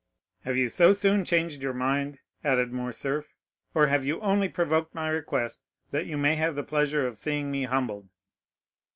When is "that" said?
5.91-6.07